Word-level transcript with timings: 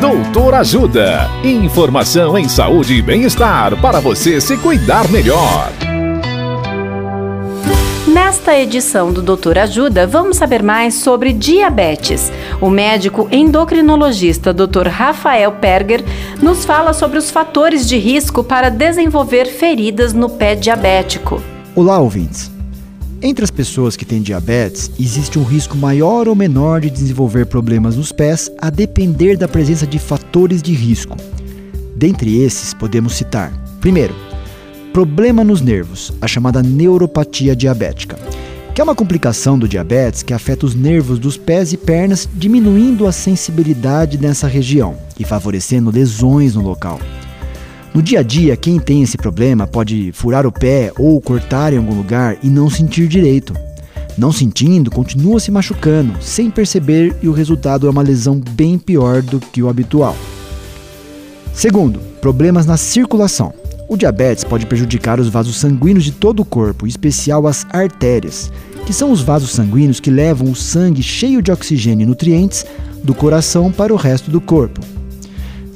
Doutor 0.00 0.54
Ajuda. 0.54 1.28
Informação 1.42 2.38
em 2.38 2.48
saúde 2.48 2.94
e 2.94 3.02
bem-estar 3.02 3.76
para 3.80 3.98
você 3.98 4.40
se 4.40 4.56
cuidar 4.56 5.08
melhor. 5.08 5.72
Nesta 8.06 8.56
edição 8.56 9.12
do 9.12 9.20
Doutor 9.20 9.58
Ajuda, 9.58 10.06
vamos 10.06 10.36
saber 10.36 10.62
mais 10.62 10.94
sobre 10.94 11.32
diabetes. 11.32 12.30
O 12.60 12.70
médico 12.70 13.28
endocrinologista 13.32 14.54
Dr. 14.54 14.86
Rafael 14.86 15.50
Perger 15.52 16.04
nos 16.40 16.64
fala 16.64 16.92
sobre 16.92 17.18
os 17.18 17.32
fatores 17.32 17.88
de 17.88 17.98
risco 17.98 18.44
para 18.44 18.70
desenvolver 18.70 19.46
feridas 19.46 20.12
no 20.12 20.30
pé 20.30 20.54
diabético. 20.54 21.42
Olá, 21.74 21.98
ouvintes. 21.98 22.56
Entre 23.20 23.44
as 23.44 23.50
pessoas 23.50 23.96
que 23.96 24.04
têm 24.04 24.22
diabetes, 24.22 24.92
existe 24.98 25.40
um 25.40 25.42
risco 25.42 25.76
maior 25.76 26.28
ou 26.28 26.36
menor 26.36 26.80
de 26.80 26.88
desenvolver 26.88 27.46
problemas 27.46 27.96
nos 27.96 28.12
pés 28.12 28.48
a 28.58 28.70
depender 28.70 29.36
da 29.36 29.48
presença 29.48 29.84
de 29.84 29.98
fatores 29.98 30.62
de 30.62 30.72
risco. 30.72 31.16
Dentre 31.96 32.40
esses, 32.40 32.72
podemos 32.72 33.14
citar: 33.14 33.52
primeiro, 33.80 34.14
problema 34.92 35.42
nos 35.42 35.60
nervos, 35.60 36.12
a 36.20 36.28
chamada 36.28 36.62
neuropatia 36.62 37.56
diabética, 37.56 38.16
que 38.72 38.80
é 38.80 38.84
uma 38.84 38.94
complicação 38.94 39.58
do 39.58 39.66
diabetes 39.66 40.22
que 40.22 40.32
afeta 40.32 40.64
os 40.64 40.76
nervos 40.76 41.18
dos 41.18 41.36
pés 41.36 41.72
e 41.72 41.76
pernas, 41.76 42.28
diminuindo 42.32 43.04
a 43.04 43.10
sensibilidade 43.10 44.16
nessa 44.16 44.46
região 44.46 44.96
e 45.18 45.24
favorecendo 45.24 45.90
lesões 45.90 46.54
no 46.54 46.62
local. 46.62 47.00
No 47.98 48.02
dia 48.02 48.20
a 48.20 48.22
dia, 48.22 48.56
quem 48.56 48.78
tem 48.78 49.02
esse 49.02 49.16
problema 49.16 49.66
pode 49.66 50.12
furar 50.12 50.46
o 50.46 50.52
pé 50.52 50.92
ou 50.96 51.20
cortar 51.20 51.72
em 51.72 51.78
algum 51.78 51.96
lugar 51.96 52.36
e 52.44 52.48
não 52.48 52.70
sentir 52.70 53.08
direito. 53.08 53.52
Não 54.16 54.30
sentindo, 54.30 54.88
continua 54.88 55.40
se 55.40 55.50
machucando, 55.50 56.14
sem 56.22 56.48
perceber, 56.48 57.16
e 57.20 57.26
o 57.26 57.32
resultado 57.32 57.88
é 57.88 57.90
uma 57.90 58.00
lesão 58.00 58.40
bem 58.52 58.78
pior 58.78 59.20
do 59.20 59.40
que 59.40 59.64
o 59.64 59.68
habitual. 59.68 60.16
Segundo, 61.52 61.98
problemas 62.20 62.66
na 62.66 62.76
circulação. 62.76 63.52
O 63.88 63.96
diabetes 63.96 64.44
pode 64.44 64.66
prejudicar 64.66 65.18
os 65.18 65.28
vasos 65.28 65.56
sanguíneos 65.56 66.04
de 66.04 66.12
todo 66.12 66.38
o 66.38 66.44
corpo, 66.44 66.86
em 66.86 66.88
especial 66.88 67.48
as 67.48 67.66
artérias, 67.70 68.52
que 68.86 68.92
são 68.92 69.10
os 69.10 69.22
vasos 69.22 69.50
sanguíneos 69.50 69.98
que 69.98 70.08
levam 70.08 70.52
o 70.52 70.54
sangue 70.54 71.02
cheio 71.02 71.42
de 71.42 71.50
oxigênio 71.50 72.04
e 72.04 72.06
nutrientes 72.06 72.64
do 73.02 73.12
coração 73.12 73.72
para 73.72 73.92
o 73.92 73.96
resto 73.96 74.30
do 74.30 74.40
corpo. 74.40 74.97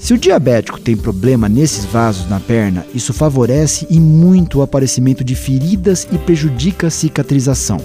Se 0.02 0.12
o 0.12 0.18
diabético 0.18 0.80
tem 0.80 0.96
problema 0.96 1.48
nesses 1.48 1.84
vasos 1.84 2.28
na 2.28 2.40
perna, 2.40 2.84
isso 2.92 3.12
favorece 3.12 3.86
e 3.88 4.00
muito 4.00 4.58
o 4.58 4.62
aparecimento 4.62 5.22
de 5.22 5.36
feridas 5.36 6.08
e 6.10 6.18
prejudica 6.18 6.88
a 6.88 6.90
cicatrização. 6.90 7.76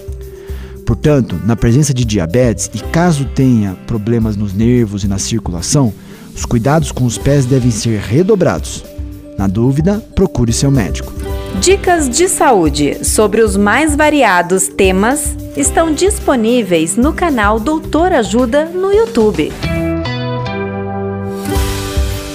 Portanto, 0.84 1.40
na 1.46 1.56
presença 1.56 1.94
de 1.94 2.04
diabetes 2.04 2.72
e 2.74 2.80
caso 2.80 3.24
tenha 3.36 3.78
problemas 3.86 4.36
nos 4.36 4.52
nervos 4.52 5.04
e 5.04 5.08
na 5.08 5.20
circulação, 5.20 5.94
os 6.36 6.44
cuidados 6.44 6.92
com 6.92 7.06
os 7.06 7.20
pés 7.20 7.46
devem 7.46 7.70
ser 7.70 8.00
redobrados. 8.00 8.84
Na 9.38 9.46
dúvida, 9.46 10.04
procure 10.16 10.52
seu 10.52 10.72
médico. 10.72 11.14
Dicas 11.62 12.10
de 12.10 12.28
saúde 12.28 13.06
sobre 13.06 13.42
os 13.42 13.56
mais 13.56 13.96
variados 13.96 14.68
temas 14.68 15.36
estão 15.56 15.94
disponíveis 15.94 16.96
no 16.96 17.14
canal 17.14 17.60
Doutor 17.60 18.12
Ajuda 18.12 18.66
no 18.66 18.92
YouTube. 18.92 19.52